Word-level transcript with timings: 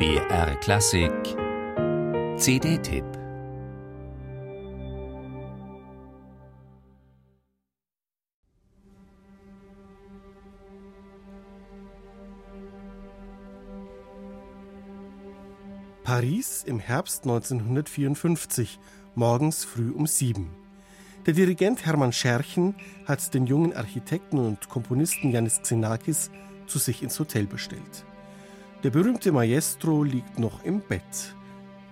BR 0.00 0.56
Klassik 0.60 1.12
CD-Tipp 2.38 3.04
Paris 16.02 16.64
im 16.66 16.78
Herbst 16.78 17.24
1954, 17.24 18.78
morgens 19.14 19.66
früh 19.66 19.90
um 19.90 20.06
sieben. 20.06 20.48
Der 21.26 21.34
Dirigent 21.34 21.84
Hermann 21.84 22.14
Scherchen 22.14 22.74
hat 23.04 23.34
den 23.34 23.44
jungen 23.44 23.74
Architekten 23.74 24.38
und 24.38 24.70
Komponisten 24.70 25.30
Janis 25.30 25.60
Xenakis 25.60 26.30
zu 26.66 26.78
sich 26.78 27.02
ins 27.02 27.20
Hotel 27.20 27.46
bestellt. 27.46 28.06
Der 28.82 28.88
berühmte 28.88 29.30
Maestro 29.30 30.02
liegt 30.02 30.38
noch 30.38 30.64
im 30.64 30.80
Bett. 30.80 31.34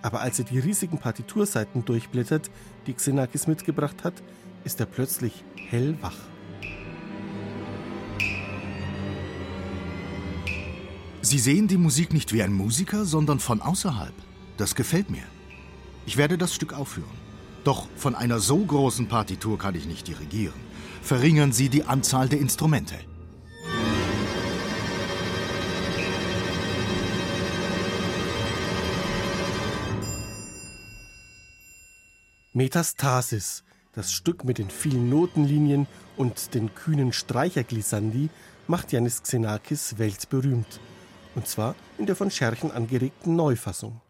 Aber 0.01 0.20
als 0.20 0.38
er 0.38 0.46
die 0.46 0.59
riesigen 0.59 0.96
Partiturseiten 0.96 1.84
durchblättert, 1.84 2.51
die 2.87 2.95
Xenakis 2.95 3.46
mitgebracht 3.46 4.05
hat, 4.05 4.15
ist 4.65 4.80
er 4.80 4.87
plötzlich 4.87 5.45
hellwach. 5.55 6.16
Sie 11.20 11.38
sehen 11.38 11.69
die 11.69 11.77
Musik 11.77 12.15
nicht 12.15 12.32
wie 12.32 12.43
ein 12.43 12.55
Musiker, 12.55 13.05
sondern 13.05 13.38
von 13.38 13.60
außerhalb. 13.60 14.15
Das 14.57 14.74
gefällt 14.74 15.10
mir. 15.10 15.24
Ich 16.07 16.16
werde 16.16 16.38
das 16.38 16.55
Stück 16.55 16.73
aufführen. 16.73 17.18
Doch 17.65 17.87
von 17.96 18.15
einer 18.15 18.38
so 18.38 18.57
großen 18.57 19.09
Partitur 19.09 19.59
kann 19.59 19.74
ich 19.74 19.87
nicht 19.87 20.09
dirigieren. 20.09 20.59
Verringern 21.02 21.52
Sie 21.52 21.68
die 21.68 21.84
Anzahl 21.84 22.30
der 22.30 22.38
Instrumente. 22.38 22.95
Metastasis, 32.59 33.62
das 33.92 34.12
Stück 34.12 34.42
mit 34.42 34.59
den 34.59 34.68
vielen 34.68 35.09
Notenlinien 35.09 35.87
und 36.16 36.54
den 36.54 36.74
kühnen 36.74 37.12
Streicherglissandi, 37.12 38.30
macht 38.66 38.90
Janis 38.90 39.23
Xenakis 39.23 39.96
weltberühmt. 39.98 40.80
Und 41.36 41.46
zwar 41.46 41.76
in 41.98 42.06
der 42.06 42.16
von 42.16 42.32
Scherchen 42.32 42.73
angeregten 42.73 43.36
Neufassung. 43.36 44.01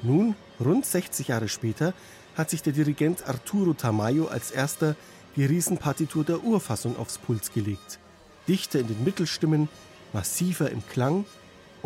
Nun, 0.00 0.36
rund 0.60 0.86
60 0.86 1.26
Jahre 1.26 1.48
später, 1.48 1.92
hat 2.36 2.50
sich 2.50 2.62
der 2.62 2.72
Dirigent 2.72 3.28
Arturo 3.28 3.74
Tamayo 3.74 4.28
als 4.28 4.52
erster 4.52 4.94
die 5.34 5.44
Riesenpartitur 5.44 6.22
der 6.22 6.44
Urfassung 6.44 6.96
aufs 6.96 7.18
Puls 7.18 7.52
gelegt. 7.52 7.98
Dichter 8.46 8.78
in 8.78 8.86
den 8.86 9.02
Mittelstimmen, 9.02 9.68
massiver 10.12 10.70
im 10.70 10.86
Klang 10.86 11.24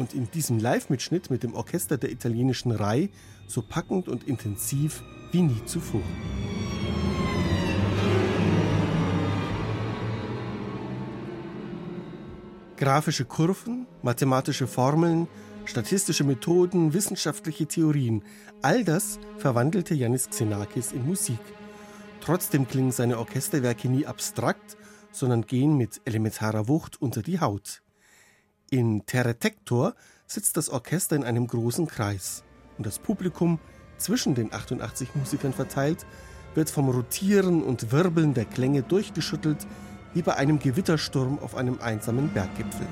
und 0.00 0.14
in 0.14 0.30
diesem 0.30 0.58
Live-Mitschnitt 0.58 1.30
mit 1.30 1.42
dem 1.42 1.54
Orchester 1.54 1.98
der 1.98 2.10
italienischen 2.10 2.72
Rai 2.72 3.10
so 3.46 3.60
packend 3.60 4.08
und 4.08 4.26
intensiv 4.26 5.02
wie 5.30 5.42
nie 5.42 5.62
zuvor. 5.66 6.00
Grafische 12.78 13.26
Kurven, 13.26 13.86
mathematische 14.00 14.66
Formeln, 14.66 15.28
statistische 15.66 16.24
Methoden, 16.24 16.94
wissenschaftliche 16.94 17.66
Theorien, 17.66 18.24
all 18.62 18.84
das 18.84 19.18
verwandelte 19.36 19.94
Yanis 19.94 20.30
Xenakis 20.30 20.92
in 20.92 21.06
Musik. 21.06 21.40
Trotzdem 22.22 22.66
klingen 22.66 22.90
seine 22.90 23.18
Orchesterwerke 23.18 23.90
nie 23.90 24.06
abstrakt, 24.06 24.78
sondern 25.12 25.42
gehen 25.42 25.76
mit 25.76 26.00
elementarer 26.06 26.68
Wucht 26.68 27.02
unter 27.02 27.20
die 27.20 27.40
Haut. 27.40 27.82
In 28.72 29.04
Terretector 29.04 29.96
sitzt 30.28 30.56
das 30.56 30.68
Orchester 30.68 31.16
in 31.16 31.24
einem 31.24 31.48
großen 31.48 31.88
Kreis 31.88 32.44
und 32.78 32.86
das 32.86 33.00
Publikum 33.00 33.58
zwischen 33.98 34.36
den 34.36 34.54
88 34.54 35.16
Musikern 35.16 35.52
verteilt, 35.52 36.06
wird 36.54 36.70
vom 36.70 36.88
Rotieren 36.88 37.64
und 37.64 37.90
Wirbeln 37.90 38.32
der 38.32 38.44
Klänge 38.44 38.84
durchgeschüttelt, 38.84 39.66
wie 40.14 40.22
bei 40.22 40.36
einem 40.36 40.60
Gewittersturm 40.60 41.40
auf 41.40 41.56
einem 41.56 41.80
einsamen 41.80 42.32
Berggipfel. 42.32 42.86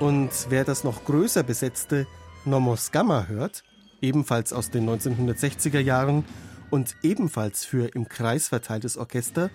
Und 0.00 0.30
wer 0.48 0.64
das 0.64 0.82
noch 0.82 1.04
größer 1.04 1.42
besetzte 1.42 2.06
Nomos 2.46 2.90
Gamma 2.90 3.26
hört, 3.26 3.62
ebenfalls 4.00 4.54
aus 4.54 4.70
den 4.70 4.88
1960er 4.88 5.78
Jahren 5.78 6.24
und 6.70 6.96
ebenfalls 7.02 7.66
für 7.66 7.94
im 7.94 8.08
Kreis 8.08 8.48
verteiltes 8.48 8.96
Orchester, 8.96 9.50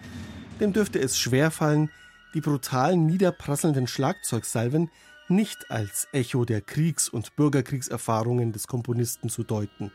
dem 0.59 0.72
dürfte 0.72 1.00
es 1.00 1.17
schwerfallen, 1.17 1.89
die 2.35 2.41
brutal 2.41 2.95
niederprasselnden 2.95 3.88
Schlagzeugsalven 3.88 4.91
nicht 5.29 5.72
als 5.72 6.07
Echo 6.11 6.45
der 6.45 6.62
Kriegs- 6.62 7.09
und 7.09 7.35
Bürgerkriegserfahrungen 7.35 8.51
des 8.51 8.67
Komponisten 8.67 9.29
zu 9.29 9.44
deuten. 9.44 9.91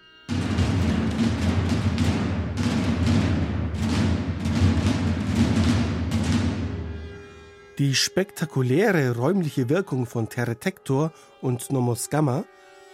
Die 7.81 7.95
spektakuläre 7.95 9.17
räumliche 9.17 9.71
Wirkung 9.71 10.05
von 10.05 10.29
Terretector 10.29 11.15
und 11.41 11.73
Nomos 11.73 12.11
Gamma, 12.11 12.45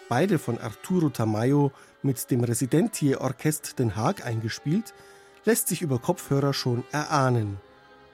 beide 0.09 0.39
von 0.39 0.59
Arturo 0.59 1.09
Tamayo 1.09 1.73
mit 2.05 2.31
dem 2.31 2.45
Residentier 2.45 3.21
Orchest 3.21 3.81
Den 3.81 3.97
Haag 3.97 4.25
eingespielt, 4.25 4.95
lässt 5.45 5.67
sich 5.67 5.83
über 5.83 5.99
Kopfhörer 5.99 6.55
schon 6.55 6.85
erahnen, 6.93 7.57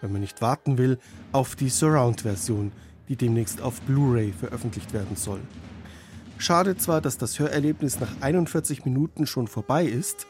wenn 0.00 0.12
man 0.12 0.22
nicht 0.22 0.40
warten 0.40 0.78
will 0.78 0.98
auf 1.32 1.56
die 1.56 1.68
Surround-Version, 1.68 2.72
die 3.10 3.16
demnächst 3.16 3.60
auf 3.60 3.82
Blu-ray 3.82 4.32
veröffentlicht 4.32 4.94
werden 4.94 5.16
soll. 5.16 5.40
Schade 6.38 6.78
zwar, 6.78 7.02
dass 7.02 7.18
das 7.18 7.38
Hörerlebnis 7.38 8.00
nach 8.00 8.22
41 8.22 8.86
Minuten 8.86 9.26
schon 9.26 9.46
vorbei 9.46 9.84
ist, 9.84 10.26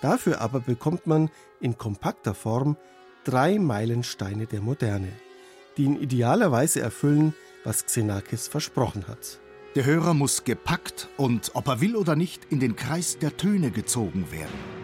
dafür 0.00 0.40
aber 0.40 0.58
bekommt 0.58 1.06
man 1.06 1.30
in 1.60 1.78
kompakter 1.78 2.34
Form 2.34 2.76
drei 3.22 3.60
Meilensteine 3.60 4.46
der 4.46 4.62
Moderne, 4.62 5.12
die 5.76 5.84
in 5.84 6.00
idealer 6.00 6.52
Weise 6.52 6.80
erfüllen, 6.80 7.34
was 7.64 7.86
Xenakis 7.86 8.48
versprochen 8.48 9.08
hat. 9.08 9.40
Der 9.74 9.84
Hörer 9.84 10.14
muss 10.14 10.44
gepackt 10.44 11.08
und, 11.16 11.50
ob 11.54 11.68
er 11.68 11.80
will 11.80 11.96
oder 11.96 12.16
nicht, 12.16 12.46
in 12.50 12.60
den 12.60 12.76
Kreis 12.76 13.18
der 13.18 13.36
Töne 13.36 13.70
gezogen 13.70 14.30
werden. 14.30 14.76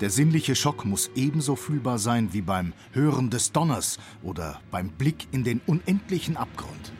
Der 0.00 0.08
sinnliche 0.08 0.54
Schock 0.54 0.84
muss 0.84 1.10
ebenso 1.14 1.56
fühlbar 1.56 1.98
sein 1.98 2.32
wie 2.32 2.40
beim 2.40 2.72
Hören 2.92 3.28
des 3.28 3.52
Donners 3.52 3.98
oder 4.22 4.60
beim 4.70 4.88
Blick 4.90 5.26
in 5.32 5.44
den 5.44 5.60
unendlichen 5.66 6.36
Abgrund. 6.36 6.92